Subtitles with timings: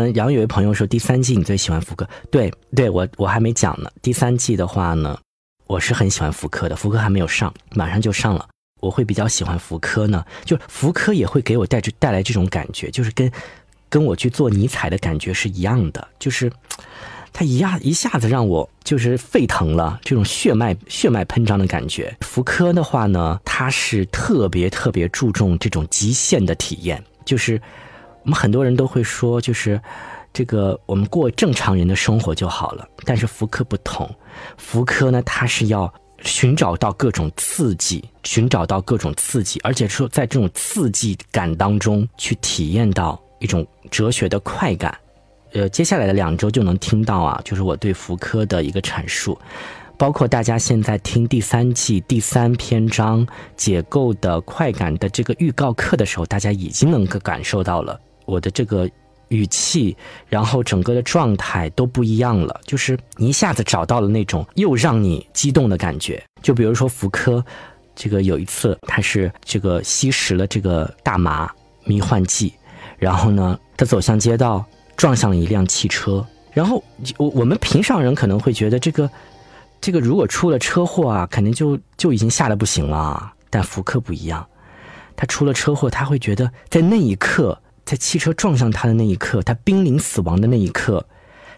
[0.00, 2.08] 嗯，然后有位朋友说第三季你最喜欢福柯？
[2.30, 3.90] 对，对我我还没讲呢。
[4.00, 5.18] 第三季的话呢，
[5.66, 6.74] 我是很喜欢福柯的。
[6.74, 8.48] 福柯还没有上，马上就上了。
[8.80, 13.30] 我会比较喜欢福柯呢，就福柯也会给我带着带来这种感觉，就是跟
[13.90, 16.50] 跟我去做尼采的感觉是一样的，就是
[17.30, 22.16] 他一下一下子让我就是沸腾了，这种血脉血脉喷张的感觉。
[22.22, 27.60] 福柯的话呢，他是特别特别注重这种极限的体验，就是。
[28.22, 29.80] 我们很多人都会说，就是
[30.32, 32.86] 这个我们过正常人的生活就好了。
[33.04, 34.08] 但是福柯不同，
[34.56, 44.96] 福柯呢，他是要寻找到各种刺激，寻找到各种刺激，而且说在这种刺激感当中去体验到一种哲学的快感。
[45.52, 49.36] 呃，接下来的两周就能听到啊，就是我对福柯的一个阐述，
[49.98, 57.98] 包括大家现在听第三季第三篇章解构的快感的这个预告课的时候，大家已经能够感受到了。
[58.30, 58.88] 我的这个
[59.28, 59.96] 语气，
[60.28, 66.22] 然后整个的状态都不一样了，就是一下子找到了那种又让你激动的感觉。
[66.42, 67.44] 就比如说福柯，
[67.94, 71.50] 这个有一次他是这个吸食了这个大麻
[71.84, 72.52] 迷幻剂，
[72.98, 74.64] 然后呢，他走向街道，
[74.96, 76.24] 撞上了一辆汽车。
[76.52, 76.82] 然后
[77.16, 79.08] 我我们平常人可能会觉得这个
[79.80, 83.32] 这个如果出了车祸啊，肯定就就已经吓得不行了。
[83.48, 84.44] 但福柯不一样，
[85.14, 87.56] 他出了车祸，他会觉得在那一刻。
[87.90, 91.04] 在汽车撞上他的那一刻，他濒临死亡的那一刻，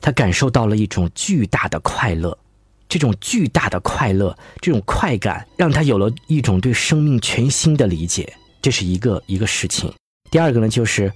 [0.00, 2.38] 他感受到了一种巨大的快乐。
[2.88, 8.32] 这种巨大的快乐，这种快感，让他有了一种对生命全新的理解。
[8.62, 9.92] 这是一个一个事情。
[10.30, 11.12] 第二个呢，就是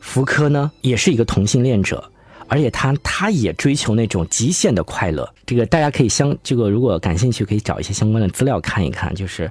[0.00, 2.04] 福柯呢，也是一个同性恋者，
[2.46, 5.26] 而且他他也追求那种极限的快乐。
[5.46, 9.50] 这个大家可以相这个如果感兴趣，可以找一些相关的资料看一看，就是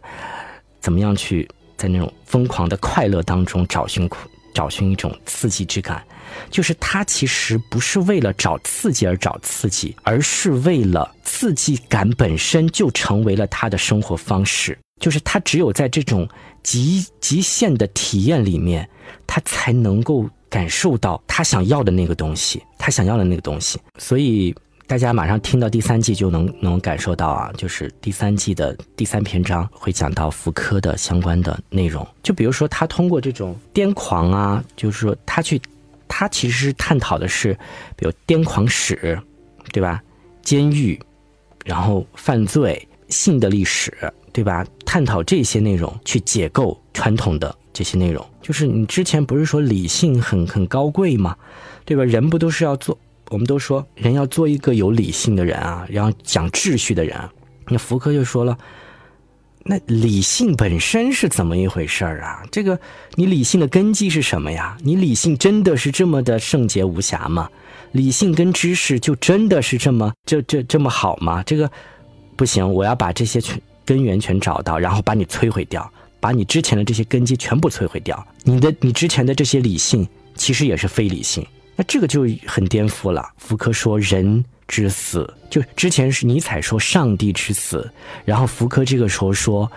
[0.79, 4.29] 怎么样去在那种疯狂的快乐当中找寻苦。
[4.57, 6.03] 找寻一种刺激之感，
[6.49, 14.75] 就是他其实不是为了找刺激而找刺激，而是为了刺激感本身就成为了他的生活方式。
[14.99, 16.27] 就是他只有在这种
[16.63, 18.89] 极极限的体验里面，
[19.27, 23.79] 他才能够感受到他想要的那个东西，他想要的那个东西。
[23.99, 24.55] 所以。
[24.87, 32.07] 大家马上听到第三季就能能感受到啊，就是第三季的第三篇章会讲到福柯的相关的内容。
[32.23, 35.61] 就比如说他通过这种癫狂啊，就是说他去，
[36.07, 37.53] 他其实是探讨的是，
[37.97, 39.19] 比如癫狂史，
[39.73, 40.01] 对吧？
[40.41, 40.97] 监狱，
[41.65, 43.93] 然后犯罪、性的历史，
[44.31, 44.65] 对吧？
[44.85, 48.25] 探讨这些内容去解构传统的这些内容。
[48.41, 51.35] 就是你之前不是说理性很很高贵吗？
[51.83, 52.05] 对吧？
[52.05, 52.97] 人不都是要做？
[53.29, 57.17] 我们都说人要做一个有理性的人啊，然后讲秩序的人。
[57.67, 58.57] 那福柯就说了，
[59.63, 62.41] 那理性本身是怎么一回事儿啊？
[62.49, 62.79] 这个
[63.15, 64.77] 你理性的根基是什么呀？
[64.81, 67.49] 你理性真的是这么的圣洁无瑕吗？
[67.91, 71.43] 理性跟知识就真的是这么这这这么好吗？
[71.43, 71.69] 这个
[72.37, 78.25] 不行，我要把这些全根源全找到，然后把你摧毁掉，把你之前的这些根基全部摧毁掉。
[78.43, 81.45] 你的你之前的这些理性其实也是非理性。
[81.77, 83.29] 那这个就很颠覆了。
[83.37, 87.89] 福柯说人之死，就之前是尼采说上帝之死，
[88.25, 89.71] 然后福柯这个时候说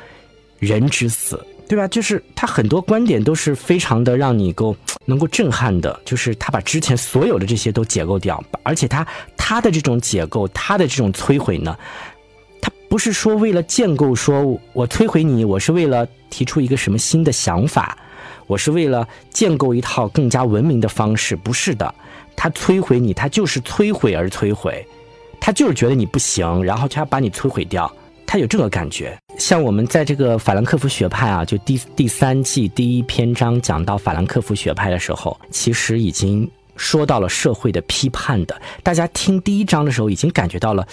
[0.58, 1.86] 人之死，对吧？
[1.86, 4.74] 就是他很多观点都是非常的让你够
[5.04, 9.06] 能够震撼的，就是他把之前所有的这些都解构掉，而且他
[9.36, 11.76] 他的这种解构，他的这种摧毁呢，
[12.60, 17.96] 他不是说为了建构，说我摧毁你，我是为了提出一个什么新的想法。
[18.50, 21.94] 我是为了建构一套更加文明的方式，不是的，
[22.34, 24.84] 他摧毁你，他就是摧毁而摧毁，
[25.38, 27.88] 他就是觉得你不行，然后就要把你摧毁掉，
[28.26, 29.16] 他有这个感觉。
[29.38, 38.60] 像我们在这个法兰克福学派啊，就第第三季第一篇章讲到法兰克福学派的时候，其实已经说到了社会的批判的。
[38.82, 40.84] 大家听第一章的时候，已经感觉到了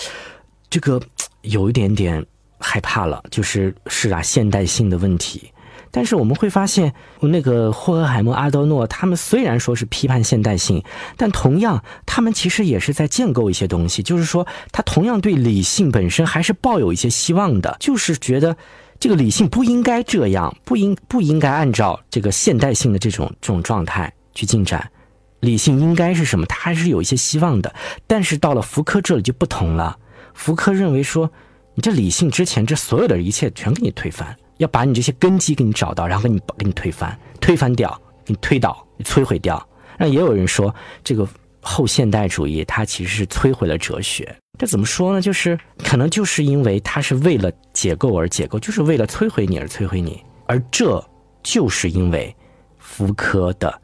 [0.70, 1.02] 这个
[1.42, 2.24] 有一点点
[2.60, 5.52] 害怕了，就是是啊，现代性的问题。
[5.98, 10.84] 但是我们会发现，那个霍尔海默、阿多诺他们虽然说是批判现代性，
[11.18, 14.04] 但同样他们其实也是在建构一些东西。
[14.04, 18.56] 就是说，他同样对理性本身还是抱有一些希望的，就是觉得
[19.00, 24.92] 这个理性不应该这样，不应不应该按照这个现代性的这种这种状态去进展。
[25.40, 26.46] 理性应该是什么？
[26.46, 27.74] 他还是有一些希望的。
[28.06, 29.98] 但是到了福柯这里就不同了，
[30.36, 31.32] 福柯认为说，
[31.78, 34.36] 你这理性之前这所有的一切全给你推翻。
[34.58, 37.92] 要把你这些根基给你找到，然后给你给你推翻、推翻掉、
[38.26, 39.64] 给你推倒、摧毁掉。
[40.00, 41.28] 那也有人说，这个
[41.62, 44.36] 后现代主义它其实是摧毁了哲学。
[44.58, 45.22] 这怎么说呢？
[45.22, 50.20] 就是可能就是因为它是为了解构而解构，就是为了摧毁你而摧毁你。
[50.48, 51.08] 而这
[51.44, 52.36] 就是因为
[52.80, 53.80] 福柯的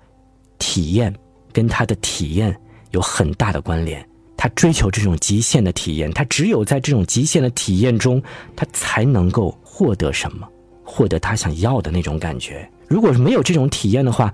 [0.57, 1.15] 体验
[1.51, 4.03] 跟他的体验有很大的关联。
[4.43, 8.21] 他追求这种极限的体验，他只有在这种极限的体验中，
[8.57, 10.45] 他才能够获得什么，
[10.83, 12.69] 获得他想要的那种感觉。
[12.89, 14.33] 如果没有这种体验的话，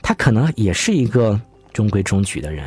[0.00, 1.40] 他可能也是一个
[1.72, 2.64] 中规中矩的人。